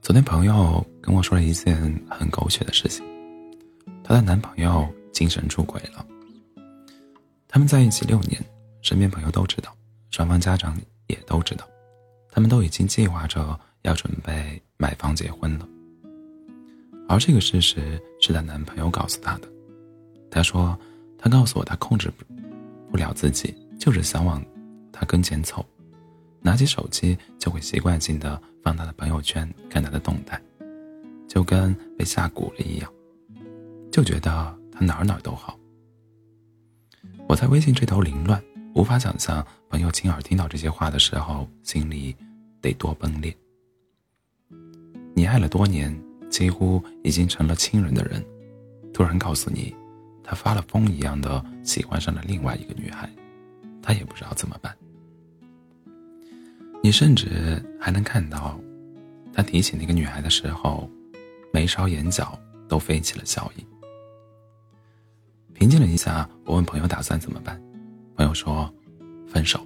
[0.00, 1.76] 昨天朋友跟我说了一件
[2.08, 3.04] 很狗血的事情，
[4.02, 6.06] 她的男朋友精神出轨了。
[7.46, 8.42] 他们在一起六年，
[8.80, 9.74] 身边朋友都知道，
[10.10, 10.78] 双方家长
[11.08, 11.68] 也都知道，
[12.30, 15.68] 他们都已经计划着要准备买房结婚了。
[17.08, 19.48] 而这个事实是她男朋友告诉她的。
[20.30, 20.78] 他说
[21.18, 22.12] ：“他告诉我，他控制
[22.90, 24.44] 不了自己，就是想往
[24.92, 25.64] 他跟前凑。”
[26.40, 30.40] 拿起手机就会习惯性的放他的朋友圈看他的动态，
[31.26, 32.92] 就跟被下蛊了一样，
[33.90, 35.58] 就觉得他哪哪都好。
[37.28, 38.42] 我在微信这头凌乱，
[38.74, 42.16] 无法想象朋友亲耳听到这些话的时候心里
[42.60, 43.36] 得多崩裂。
[45.14, 45.94] 你爱了多年，
[46.30, 48.24] 几乎已经成了亲人的人，
[48.94, 49.74] 突然告诉你，
[50.22, 53.10] 他发了疯一样的喜欢上了另外一个女孩，
[53.82, 54.74] 他也不知道怎么办。
[56.88, 58.58] 你甚至还能看到，
[59.34, 60.88] 他提起那个女孩的时候，
[61.52, 63.66] 眉梢眼角都飞起了笑意。
[65.52, 67.62] 平静了一下，我问朋友打算怎么办，
[68.16, 68.72] 朋友说，
[69.26, 69.60] 分手。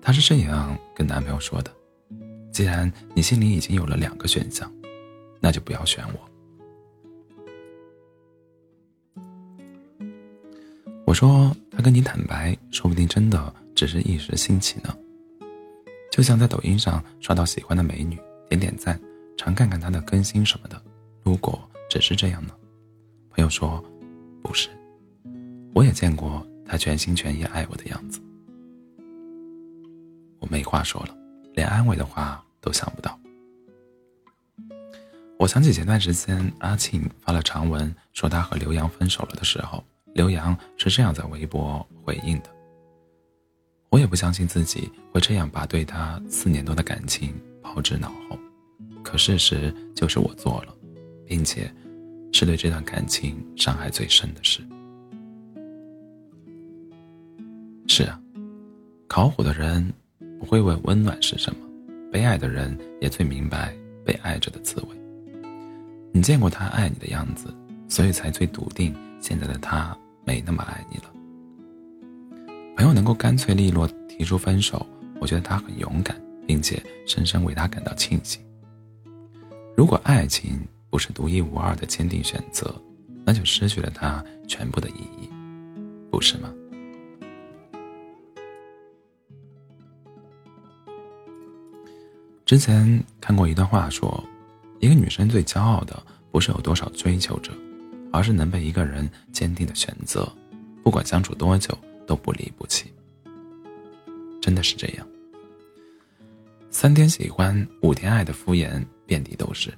[0.00, 1.70] 她是这样跟男朋友说的
[2.50, 4.72] ：“既然你心里已经有了两个选项，
[5.40, 6.20] 那就不要选我。”
[11.04, 14.96] 我说：“他跟你坦白，说不定真的只是一时兴起呢。”
[16.10, 19.00] 就像在抖音上刷到喜欢的美女，点点赞，
[19.36, 20.80] 常看看她的更新什么的。
[21.22, 21.58] 如果
[21.88, 22.54] 只是这样呢？
[23.30, 23.82] 朋友说，
[24.42, 24.68] 不是。
[25.72, 28.20] 我也见过他全心全意爱我的样子。
[30.40, 31.16] 我没话说了，
[31.54, 33.16] 连安慰的话都想不到。
[35.38, 42.50] 我想起前段时间阿庆发了长文说他和刘洋分手了的时候，刘洋是这样在微博回应的。
[43.90, 48.38] 我也不相信自己会这样把对他四年多的感情抛之脑后，
[49.02, 50.72] 可事实就是我做了，
[51.26, 51.68] 并且
[52.32, 54.60] 是对这段感情伤害最深的事。
[57.88, 58.20] 是啊，
[59.08, 59.92] 烤火的人
[60.38, 61.58] 不会问温暖是什么，
[62.12, 63.74] 被爱的人也最明白
[64.04, 64.88] 被爱着的滋味。
[66.12, 67.52] 你见过他爱你的样子，
[67.88, 71.12] 所以才最笃定现在的他没那么爱你了。
[72.80, 74.86] 朋友能够干脆利落提出分手，
[75.20, 78.40] 我觉得他很勇敢，并且深深为他感到庆幸。
[79.76, 80.58] 如果爱情
[80.88, 82.74] 不是独一无二的坚定选择，
[83.22, 85.28] 那就失去了它全部的意义，
[86.10, 86.50] 不是吗？
[92.46, 94.24] 之前看过一段话，说，
[94.78, 97.52] 一个女生最骄傲的不是有多少追求者，
[98.10, 100.26] 而是能被一个人坚定的选择，
[100.82, 101.76] 不管相处多久。
[102.10, 102.92] 都不离不弃，
[104.42, 105.06] 真的是这样。
[106.68, 109.72] 三天喜欢五天爱的敷衍遍地都是，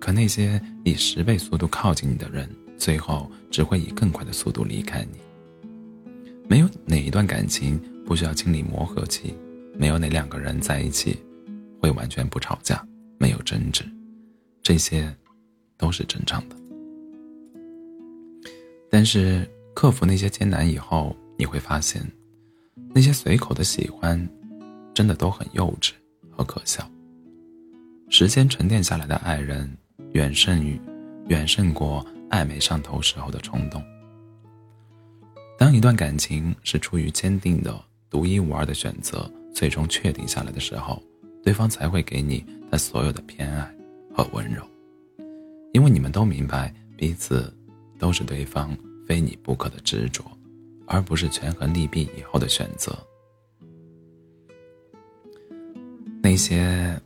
[0.00, 5.18] 可那些以十倍速度靠近你的人，最后只会以更快的速度离开你。
[6.48, 7.76] 没有哪一段感情
[8.06, 9.34] 不需要经历磨合期，
[9.74, 11.18] 没有哪两个人在一起
[11.82, 12.80] 会完全不吵架，
[13.18, 13.82] 没有争执，
[14.62, 15.12] 这些
[15.76, 16.54] 都是正常的。
[18.88, 19.44] 但是。
[19.78, 22.04] 克服那些艰难以后，你会发现，
[22.92, 24.28] 那些随口的喜欢，
[24.92, 25.92] 真的都很幼稚
[26.32, 26.84] 和可笑。
[28.08, 29.72] 时间沉淀下来的爱人，
[30.14, 30.80] 远胜于，
[31.28, 33.80] 远胜过暧昧上头时候的冲动。
[35.56, 41.00] 当一段感情是出于坚定的、独一无二的选择，最终确定下来的时候，
[41.44, 43.72] 对方才会给你他所有的偏爱
[44.12, 44.60] 和温柔，
[45.72, 47.56] 因为你们都明白彼此
[47.96, 48.76] 都是对方。
[49.08, 50.22] 非你不可的执着，
[50.86, 52.94] 而不是权衡利弊以后的选择。
[56.22, 57.00] 那些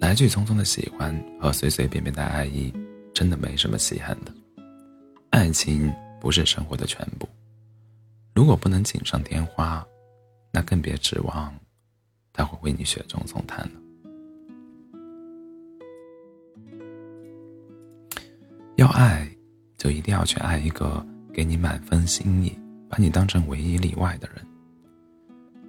[0.00, 2.72] 来去匆匆的喜欢和随随便便的爱意，
[3.12, 4.32] 真的没什么稀罕的。
[5.28, 7.28] 爱情不是生活的全部，
[8.34, 9.86] 如果不能锦上添花，
[10.50, 11.54] 那更别指望
[12.32, 13.87] 他会为你雪中送炭了。
[18.78, 19.28] 要爱，
[19.76, 21.04] 就一定要去爱一个
[21.34, 22.56] 给你满分心意、
[22.88, 24.46] 把你当成唯一例外的人。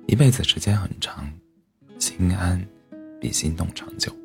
[0.06, 1.28] 一辈子时间很长，
[1.98, 2.64] 心安
[3.20, 4.16] 比心动长久。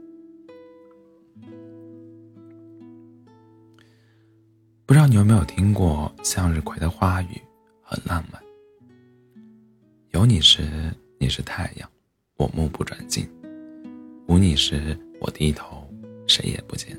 [4.84, 7.40] 不知道你有没有听过向日葵的花语，
[7.81, 8.38] 很浪漫。
[10.10, 11.90] 有你时，你是太阳，
[12.36, 13.25] 我目不转睛；
[14.28, 15.90] 无你时，我低头，
[16.26, 16.94] 谁也不见。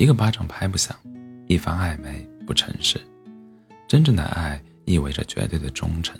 [0.00, 0.96] 一个巴掌拍不响，
[1.46, 2.98] 一番暧昧不诚实，
[3.86, 6.18] 真正的爱意味着绝对的忠诚。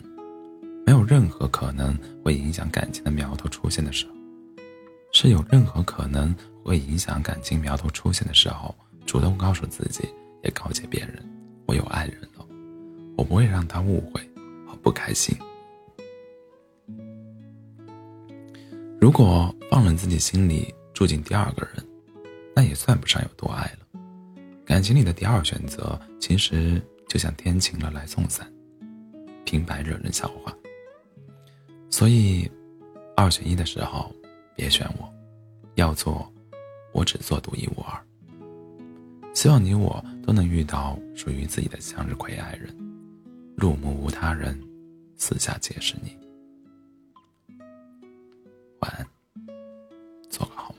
[0.85, 4.11] 没有任何可能会影响感情的苗头出现的时候，
[5.11, 6.31] 是有任何可能
[6.63, 8.75] 会影响感情苗头出现的时候，
[9.07, 10.07] 主动告诉自己，
[10.43, 11.15] 也告诫别人，
[11.65, 12.45] 我有爱人了，
[13.17, 14.21] 我不会让他误会
[14.67, 15.35] 和不开心。
[18.99, 21.83] 如果放任自己心里住进第二个人，
[22.55, 23.99] 那也算不上有多爱了。
[24.65, 28.51] 感情里的第二选择，其实就像天晴了来送伞，
[29.43, 30.55] 平白惹人笑话。
[31.89, 32.49] 所以，
[33.15, 34.13] 二选一的时候，
[34.55, 35.13] 别选我，
[35.75, 36.31] 要做，
[36.93, 38.01] 我只做独一无二。
[39.33, 42.73] 希望你我都能遇到属于自己的向日葵爱人，
[43.57, 44.57] 入目无他人，
[45.17, 46.17] 四下皆是你。
[48.79, 49.07] 晚安，
[50.29, 50.70] 做个好。